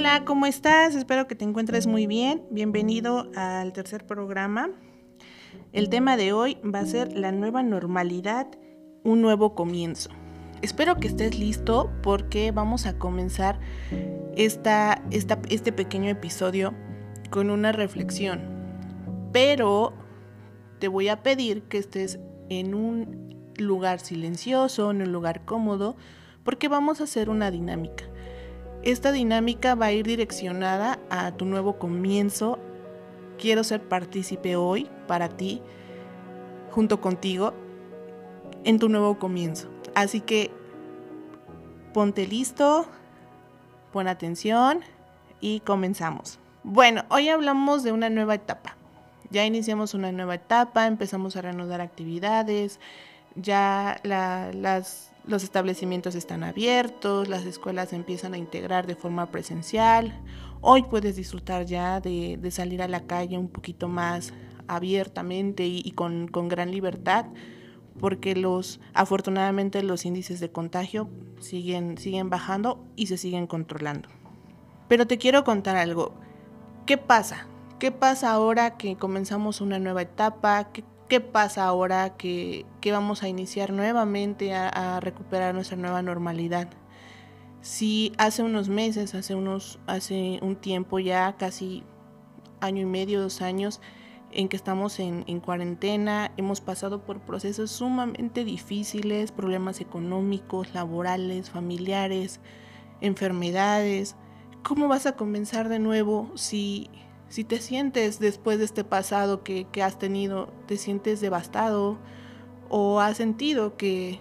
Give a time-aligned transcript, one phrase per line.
[0.00, 0.94] Hola, ¿cómo estás?
[0.94, 2.42] Espero que te encuentres muy bien.
[2.50, 4.70] Bienvenido al tercer programa.
[5.74, 8.46] El tema de hoy va a ser la nueva normalidad,
[9.04, 10.08] un nuevo comienzo.
[10.62, 13.60] Espero que estés listo porque vamos a comenzar
[14.36, 16.72] esta, este pequeño episodio
[17.28, 18.40] con una reflexión.
[19.32, 19.92] Pero
[20.78, 25.94] te voy a pedir que estés en un lugar silencioso, en un lugar cómodo,
[26.42, 28.04] porque vamos a hacer una dinámica.
[28.82, 32.58] Esta dinámica va a ir direccionada a tu nuevo comienzo.
[33.38, 35.60] Quiero ser partícipe hoy para ti,
[36.70, 37.52] junto contigo,
[38.64, 39.68] en tu nuevo comienzo.
[39.94, 40.50] Así que
[41.92, 42.86] ponte listo,
[43.92, 44.80] pon atención
[45.40, 46.38] y comenzamos.
[46.62, 48.76] Bueno, hoy hablamos de una nueva etapa.
[49.30, 52.80] Ya iniciamos una nueva etapa, empezamos a reanudar actividades,
[53.36, 60.20] ya las los establecimientos están abiertos, las escuelas empiezan a integrar de forma presencial.
[60.60, 64.32] Hoy puedes disfrutar ya de, salir a la calle un poquito más
[64.66, 67.26] abiertamente y, con, gran libertad,
[67.98, 74.08] porque los, afortunadamente los índices de contagio siguen, siguen bajando y se siguen controlando.
[74.88, 76.14] Pero te quiero contar algo.
[76.86, 77.46] ¿Qué pasa?
[77.78, 80.72] ¿Qué pasa ahora que comenzamos una nueva etapa?
[80.72, 86.70] ¿Qué, ¿Qué pasa ahora que, vamos a iniciar nuevamente a, recuperar nuestra nueva normalidad?
[87.62, 91.82] Si hace unos meses, hace, unos, hace un tiempo ya, casi
[92.60, 93.80] año y medio, dos años,
[94.30, 102.38] en que estamos en, cuarentena, hemos pasado por procesos sumamente difíciles, problemas económicos, laborales, familiares,
[103.00, 104.14] enfermedades.
[104.62, 106.88] ¿Cómo vas a comenzar de nuevo si
[107.30, 111.96] si te sientes después de este pasado que, has tenido, te sientes devastado
[112.68, 114.18] o has sentido que,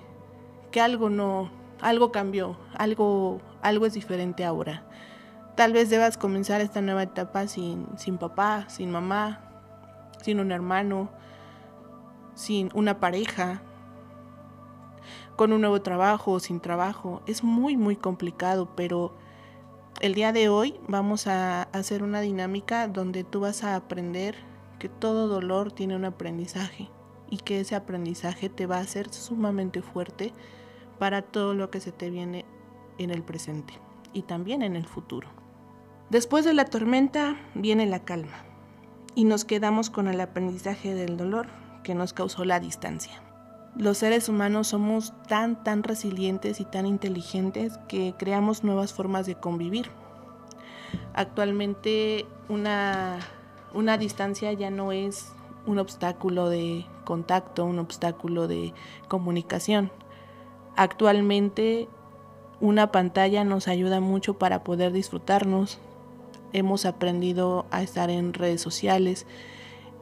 [0.79, 1.49] algo no,
[1.81, 4.85] algo cambió, algo, algo es diferente ahora.
[5.55, 9.41] Tal vez debas comenzar esta nueva etapa sin, sin papá, sin mamá,
[10.21, 11.09] sin un hermano,
[12.35, 13.63] sin una pareja,
[15.35, 17.23] con un nuevo trabajo, sin trabajo.
[17.25, 19.15] Es muy, muy complicado, pero
[20.01, 24.35] el día de hoy vamos a hacer una dinámica donde tú vas a aprender
[24.79, 26.89] que todo dolor tiene un aprendizaje
[27.29, 30.33] y que ese aprendizaje te va a hacer sumamente fuerte
[30.99, 32.45] para todo lo que se te viene
[32.97, 33.73] en el presente
[34.13, 35.27] y también en el futuro.
[36.09, 38.45] Después de la tormenta viene la calma
[39.15, 41.47] y nos quedamos con el aprendizaje del dolor
[41.83, 43.21] que nos causó la distancia
[43.79, 49.35] los seres humanos somos tan, tan resilientes y tan inteligentes que creamos nuevas formas de
[49.35, 49.89] convivir.
[51.13, 53.19] Actualmente una,
[53.73, 55.31] una distancia ya no es
[55.65, 58.73] un obstáculo de contacto, un obstáculo de
[59.07, 59.91] comunicación.
[60.75, 61.87] Actualmente
[62.59, 65.79] una pantalla nos ayuda mucho para poder disfrutarnos.
[66.51, 69.25] Hemos aprendido a estar en redes sociales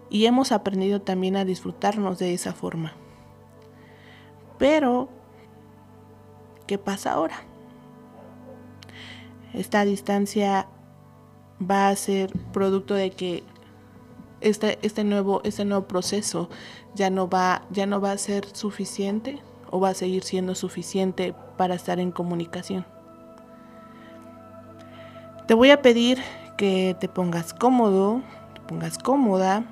[0.09, 2.93] y hemos aprendido también a disfrutarnos de esa forma.
[4.57, 5.09] Pero,
[6.65, 7.37] ¿qué pasa ahora?
[9.53, 10.67] Esta distancia
[11.59, 13.43] va a ser producto de que
[14.41, 16.49] este, este, nuevo, este nuevo proceso
[16.93, 19.41] ya no, va, ya no va a ser suficiente
[19.71, 22.85] o va a seguir siendo suficiente para estar en comunicación.
[25.47, 26.21] Te voy a pedir
[26.57, 28.21] que te pongas cómodo,
[28.53, 29.65] te pongas cómoda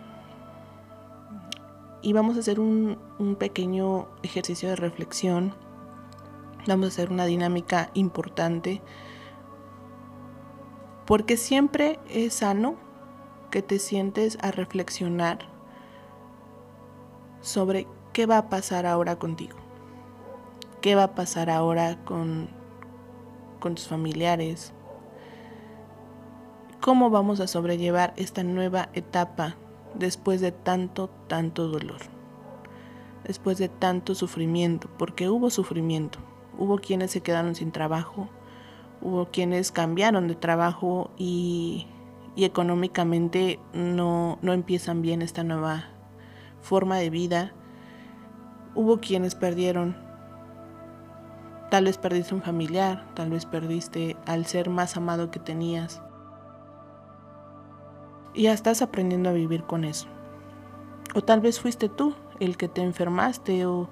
[2.06, 3.00] y vamos a hacer un,
[3.40, 5.56] pequeño ejercicio de reflexión.
[6.68, 8.84] Vamos a hacer una dinámica importante.
[11.08, 12.76] Porque siempre es sano
[13.50, 15.40] que te sientes a reflexionar
[17.42, 19.58] sobre qué va a pasar ahora contigo,
[20.82, 22.50] qué va a pasar ahora con,
[23.60, 24.74] con tus familiares,
[26.82, 29.56] cómo vamos a sobrellevar esta nueva etapa
[29.98, 32.02] después de tanto, tanto dolor,
[33.24, 36.20] después de tanto sufrimiento, porque hubo sufrimiento,
[36.58, 38.30] hubo quienes se quedaron sin trabajo,
[39.02, 41.88] hubo quienes cambiaron de trabajo y,
[42.38, 45.86] económicamente no, no empiezan bien esta nueva
[46.62, 47.54] forma de vida,
[48.76, 50.06] hubo quienes perdieron
[51.70, 56.02] Tal vez perdiste un familiar, tal vez perdiste al ser más amado que tenías,
[58.36, 60.08] y ya estás aprendiendo a vivir con eso.
[61.14, 63.90] O tal vez fuiste tú el que te enfermaste o,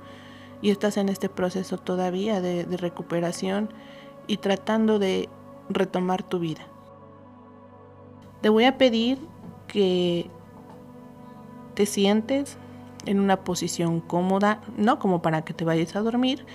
[0.61, 3.69] y estás en este proceso todavía de, de recuperación
[4.27, 5.29] y tratando de
[5.69, 6.61] retomar tu vida.
[8.41, 9.19] Te voy a pedir
[9.67, 10.29] que
[11.73, 12.57] te sientes
[13.05, 16.45] en una posición cómoda, no como para que te vayas a dormir,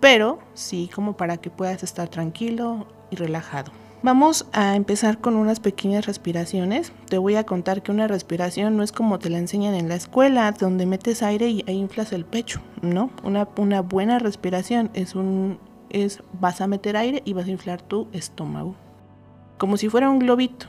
[0.00, 3.72] pero sí como para que puedas estar tranquilo y relajado.
[4.04, 6.92] Vamos a empezar con unas pequeñas respiraciones.
[7.08, 9.94] Te voy a contar que una respiración no es como te la enseñan en la
[9.94, 13.10] escuela, donde metes aire y ahí inflas el pecho, ¿no?
[13.22, 17.80] Una, una buena respiración es un es vas a meter aire y vas a inflar
[17.80, 18.74] tu estómago.
[19.56, 20.66] Como si fuera un globito.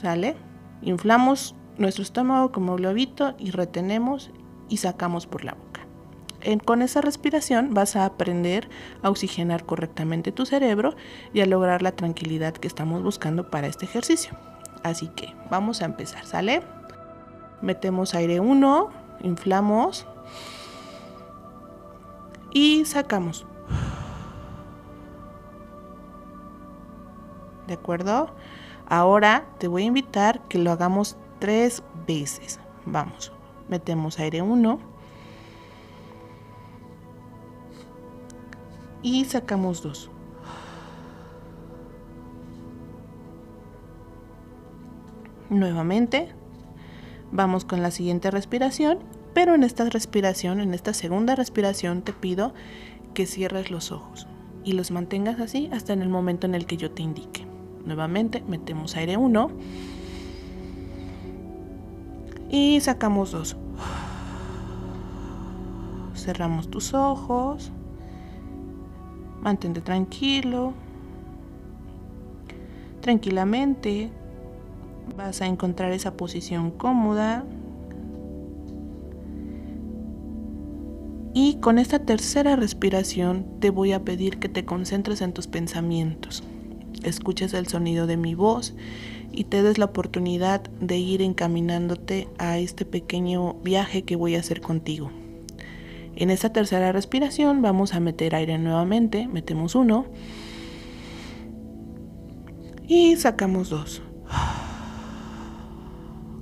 [0.00, 0.36] ¿Sale?
[0.80, 4.30] Inflamos nuestro estómago como globito y retenemos
[4.70, 5.67] y sacamos por la boca
[6.64, 8.68] con esa respiración vas a aprender
[9.02, 10.94] a oxigenar correctamente tu cerebro
[11.32, 14.36] y a lograr la tranquilidad que estamos buscando para este ejercicio.
[14.82, 16.62] Así que vamos a empezar, ¿sale?
[17.60, 18.90] Metemos aire 1,
[19.22, 20.06] inflamos
[22.52, 23.46] y sacamos.
[27.66, 28.30] ¿De acuerdo?
[28.86, 32.60] Ahora te voy a invitar que lo hagamos tres veces.
[32.86, 33.32] Vamos,
[33.68, 34.97] metemos aire 1
[39.02, 40.10] y sacamos dos.
[45.50, 46.28] Nuevamente,
[47.32, 48.98] vamos con la siguiente respiración,
[49.32, 52.52] pero en esta respiración, en esta segunda respiración, te pido
[53.14, 54.26] que cierres los ojos
[54.64, 57.46] y los mantengas así hasta en el momento en el que yo te indique.
[57.84, 59.50] Nuevamente, metemos aire 1
[62.50, 63.56] y sacamos dos.
[66.14, 67.72] Cerramos tus ojos
[69.42, 70.72] Mantente tranquilo.
[73.00, 74.10] Tranquilamente
[75.16, 77.44] vas a encontrar esa posición cómoda.
[81.34, 86.42] Y con esta tercera respiración te voy a pedir que te concentres en tus pensamientos.
[87.04, 88.74] Escuches el sonido de mi voz
[89.30, 94.40] y te des la oportunidad de ir encaminándote a este pequeño viaje que voy a
[94.40, 95.10] hacer contigo.
[96.20, 100.06] En esta tercera respiración vamos a meter aire nuevamente, metemos uno
[102.88, 104.02] y sacamos dos.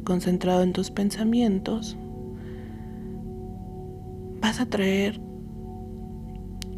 [0.03, 1.95] Concentrado en tus pensamientos,
[4.41, 5.21] vas a traer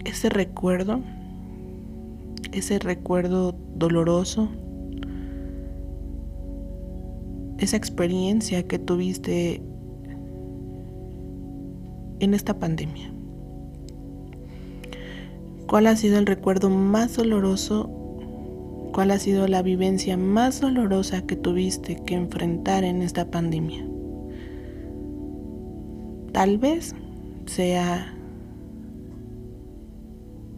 [0.04, 1.00] ese recuerdo,
[2.50, 4.48] ese recuerdo doloroso,
[7.58, 9.62] esa experiencia que tuviste
[12.20, 13.12] en esta pandemia?
[15.68, 17.90] ¿Cuál ha sido el recuerdo más doloroso?
[18.92, 23.86] ¿Cuál ha sido la vivencia más dolorosa que tuviste que enfrentar en esta pandemia?
[26.32, 26.94] Tal vez
[27.46, 28.14] sea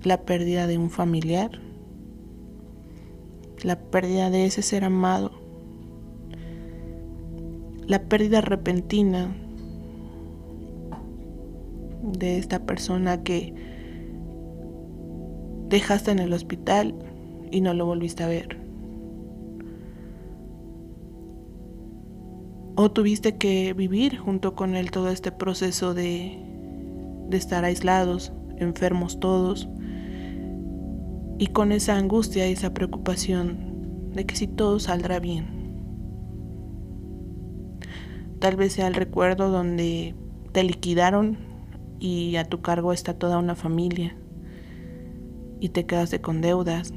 [0.04, 1.50] la pérdida de un familiar,
[3.62, 5.32] la pérdida de ese ser amado,
[7.86, 9.36] la pérdida repentina
[12.02, 13.54] de esta persona que
[15.68, 16.94] dejaste en el hospital
[17.50, 18.58] y no lo volviste a ver.
[22.76, 26.38] O tuviste que vivir junto con él todo este proceso de,
[27.28, 29.68] de estar aislados, enfermos todos,
[31.38, 35.60] y con esa angustia y esa preocupación de que si todo saldrá bien.
[38.40, 40.14] Tal vez sea el recuerdo donde
[40.52, 41.49] te liquidaron
[42.00, 44.16] y a tu cargo está toda una familia
[45.60, 46.94] y te quedaste con deudas.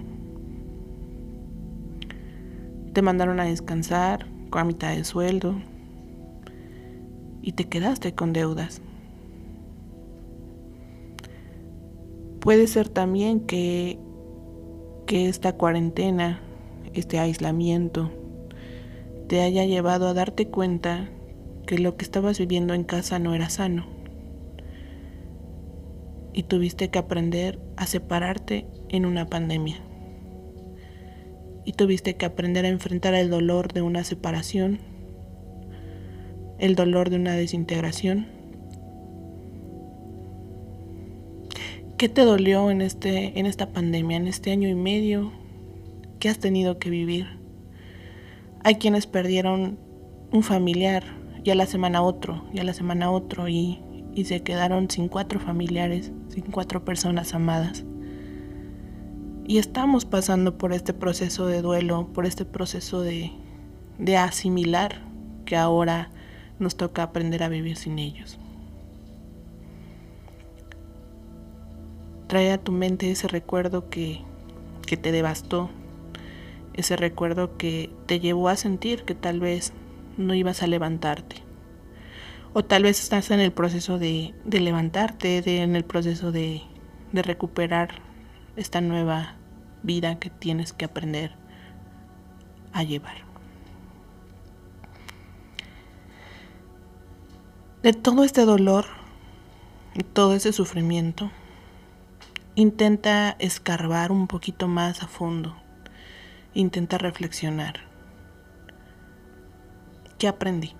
[2.93, 5.55] Te mandaron a descansar con la mitad de sueldo
[7.41, 8.81] y te quedaste con deudas.
[12.39, 13.99] Puede ser también que,
[15.05, 16.39] que esta cuarentena,
[16.93, 18.11] este aislamiento,
[19.27, 21.09] te haya llevado a darte cuenta
[21.65, 23.92] que lo que estabas viviendo en casa no era sano
[26.33, 29.77] y tuviste que aprender a separarte en una pandemia.
[31.65, 34.79] Y tuviste que aprender a enfrentar el dolor de una separación,
[36.59, 38.27] el dolor de una desintegración.
[41.97, 45.31] ¿Qué te dolió en, este, en esta pandemia, en este año y medio?
[46.19, 47.27] ¿Qué has tenido que vivir?
[48.63, 49.79] Hay quienes perdieron
[50.31, 51.03] un familiar,
[51.45, 53.81] ya la semana otro, ya la semana otro, y
[54.15, 57.83] y se quedaron sin cuatro familiares, sin cuatro personas amadas.
[59.45, 63.31] Y estamos pasando por este proceso de duelo, por este proceso de,
[63.97, 65.01] de asimilar
[65.45, 66.11] que ahora
[66.59, 68.39] nos toca aprender a vivir sin ellos.
[72.27, 74.21] Trae a tu mente ese recuerdo que,
[74.87, 75.69] que te devastó,
[76.73, 79.73] ese recuerdo que te llevó a sentir que tal vez
[80.17, 81.42] no ibas a levantarte
[82.53, 86.61] o tal vez estás en el proceso de, levantarte, en el proceso de,
[87.11, 88.01] recuperar
[88.55, 89.35] esta nueva
[89.81, 91.35] vida que tienes que aprender
[92.71, 93.17] a llevar.
[97.81, 98.85] De todo este dolor
[99.95, 101.31] y todo ese sufrimiento,
[102.55, 105.55] intenta escarbar un poquito más a fondo,
[106.53, 107.81] intenta reflexionar.
[110.17, 110.75] ¿Qué aprendí?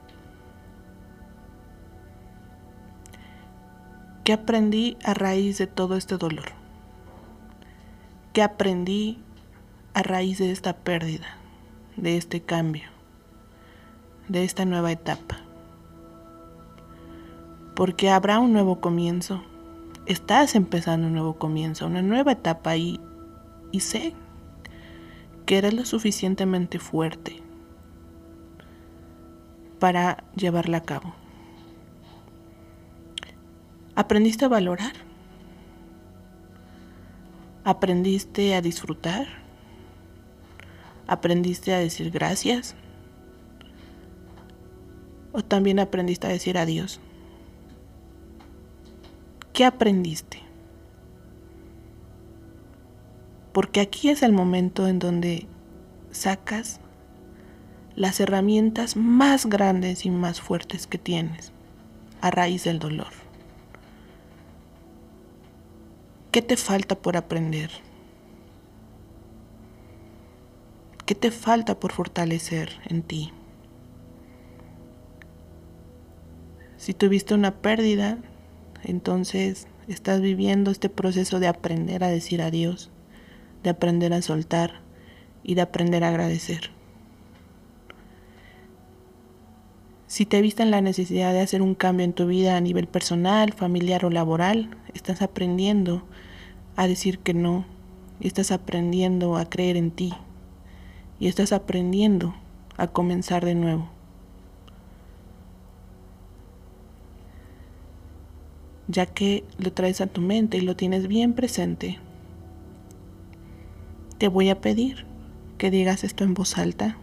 [4.24, 6.46] ¿Qué aprendí a raíz de todo este dolor?
[8.32, 9.20] ¿Qué aprendí
[9.94, 11.28] a raíz de esta pérdida,
[11.98, 12.84] de este cambio,
[14.30, 15.42] de esta nueva etapa?
[17.76, 19.44] Porque habrá un nuevo comienzo.
[20.06, 23.02] Estás empezando un nuevo comienzo, una nueva etapa y,
[23.74, 24.14] y sé
[25.46, 27.44] que eres lo suficientemente fuerte
[29.80, 31.23] para llevarla a cabo.
[33.96, 34.94] ¿Aprendiste a valorar?
[37.64, 39.28] ¿Aprendiste a disfrutar?
[41.06, 42.76] ¿Aprendiste a decir gracias?
[45.32, 47.00] ¿O también aprendiste a decir adiós?
[49.54, 50.40] ¿Qué aprendiste?
[53.52, 55.48] Porque aquí es el momento en donde
[56.10, 56.80] sacas
[57.96, 61.52] las herramientas más grandes y más fuertes que tienes
[62.22, 63.23] a raíz del dolor.
[66.34, 67.70] ¿Qué te falta por aprender?
[71.06, 73.32] ¿Qué te falta por fortalecer en ti?
[76.78, 78.18] Si tuviste una pérdida,
[78.84, 82.90] entonces estás viviendo este proceso de aprender a decir adiós,
[83.62, 84.82] de aprender a soltar
[85.44, 86.73] y de aprender a agradecer.
[90.14, 92.86] Si te viste en la necesidad de hacer un cambio en tu vida a nivel
[92.86, 96.04] personal, familiar o laboral, estás aprendiendo
[96.76, 97.66] a decir que no,
[98.20, 100.14] y estás aprendiendo a creer en ti,
[101.20, 102.36] y estás aprendiendo
[102.78, 103.90] a comenzar de nuevo.
[108.88, 111.98] Ya que lo traes a tu mente y lo tienes bien presente,
[114.20, 115.08] te voy a pedir
[115.58, 117.00] que digas esto en voz alta.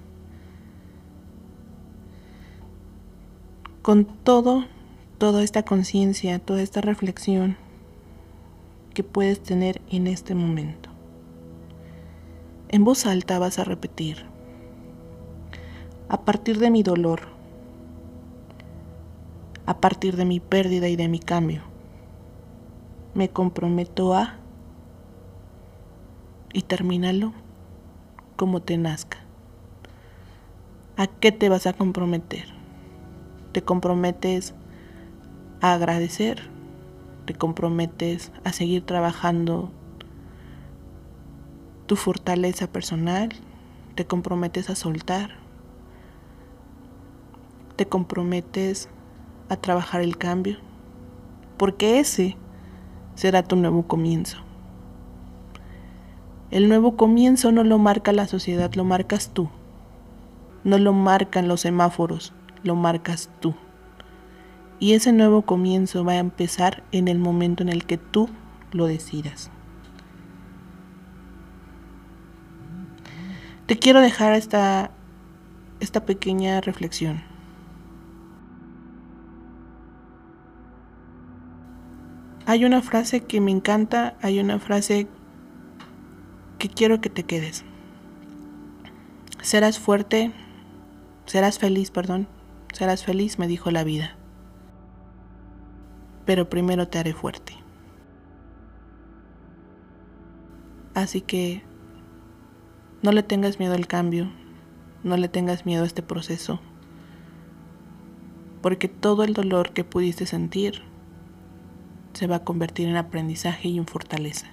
[3.83, 4.67] Con todo,
[5.17, 7.57] toda esta conciencia, toda esta reflexión
[8.93, 10.91] que puedes tener en este momento.
[12.69, 14.27] En voz alta vas a repetir,
[16.11, 17.23] a partir de mi dolor,
[19.65, 21.63] a partir de mi pérdida y de mi cambio,
[23.15, 24.37] me comprometo a
[26.53, 27.33] y termínalo
[28.37, 29.21] como te nazca.
[30.99, 32.60] ¿A qué te vas a comprometer?
[33.53, 34.55] ¿Te comprometes
[35.61, 36.51] a agradecer?
[37.31, 39.71] te comprometes a seguir trabajando
[41.87, 43.29] tu fortaleza personal,
[43.95, 45.31] te comprometes a soltar,
[47.77, 48.89] te comprometes
[49.49, 50.59] a trabajar el cambio,
[51.57, 52.37] porque ese
[53.15, 54.39] será tu nuevo comienzo.
[56.51, 59.49] El nuevo comienzo no lo marca la sociedad, lo marcas tú.
[60.65, 63.55] No lo marcan los semáforos, lo marcas tú.
[64.79, 68.29] Y ese nuevo comienzo va a empezar en el momento en el que tú
[68.73, 69.51] lo decidas.
[73.67, 74.91] Te quiero dejar esta,
[75.81, 77.23] esta pequeña reflexión.
[82.47, 85.07] Hay una frase que me encanta, hay una frase
[86.59, 87.65] que quiero que te quedes.
[89.41, 90.33] Serás fuerte,
[91.27, 92.27] serás feliz, perdón,
[92.73, 94.17] serás feliz, me dijo la vida
[96.31, 97.55] pero primero te haré fuerte.
[100.95, 101.65] Así que
[103.03, 104.31] no le tengas miedo al cambio,
[105.03, 106.61] no le tengas miedo a este proceso,
[108.63, 110.83] porque todo el dolor que pudiste sentir
[112.13, 114.47] se va a convertir en aprendizaje y en fortaleza.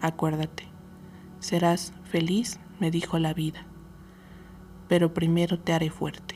[0.00, 0.64] Acuérdate,
[1.38, 3.66] serás feliz, me dijo la vida,
[4.88, 6.29] pero primero te haré fuerte.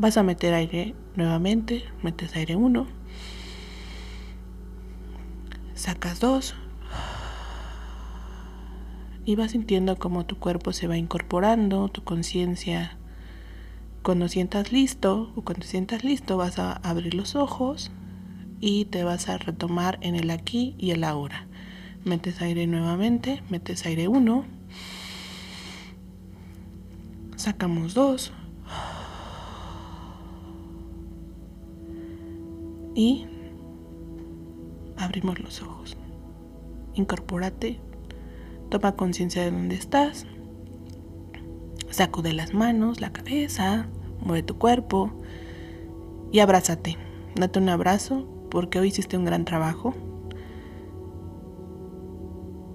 [0.00, 2.86] Vas a meter aire nuevamente, metes aire 1,
[5.74, 6.54] sacas 2
[9.26, 12.96] y vas sintiendo como tu cuerpo se va incorporando, tu conciencia.
[14.02, 17.90] Cuando sientas listo o cuando sientas listo vas a abrir los ojos
[18.58, 21.46] y te vas a retomar en el aquí y el ahora.
[22.06, 24.46] Metes aire nuevamente, metes aire 1,
[27.36, 28.32] sacamos 2
[32.94, 33.26] y
[34.96, 35.96] abrimos los ojos.
[36.94, 37.78] incorpórate,
[38.68, 40.26] toma conciencia de dónde estás,
[41.90, 43.86] sacude las manos, la cabeza,
[44.20, 45.10] mueve tu cuerpo
[46.32, 46.96] y abrázate.
[47.36, 49.94] Date un abrazo porque hoy hiciste un gran trabajo.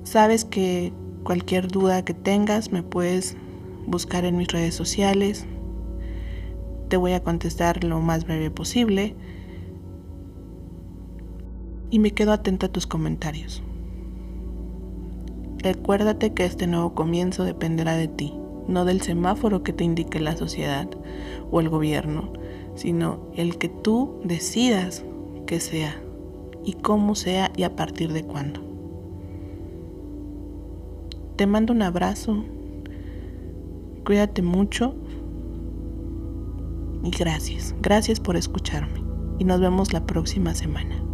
[0.03, 0.93] Sabes que
[1.23, 3.35] cualquier duda que tengas me puedes
[3.87, 5.45] buscar en mis redes sociales.
[6.89, 9.15] Te voy a contestar lo más breve posible.
[11.95, 13.63] Y me quedo atenta a tus comentarios.
[15.59, 18.33] Recuérdate que este nuevo comienzo dependerá de ti,
[18.67, 20.89] no del semáforo que te indique la sociedad
[21.51, 22.33] o el gobierno,
[22.75, 25.05] sino el que tú decidas
[25.47, 25.95] que sea
[26.65, 28.59] y cómo sea y a partir de cuándo.
[31.37, 32.43] Te mando un abrazo,
[34.05, 34.95] cuídate mucho
[37.05, 39.01] y gracias, gracias por escucharme
[39.39, 41.04] y nos vemos la próxima semana.